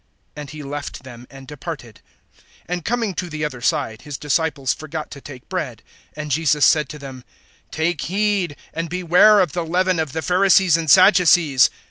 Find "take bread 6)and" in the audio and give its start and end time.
5.21-6.29